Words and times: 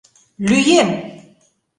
Лӱем! 0.49 0.89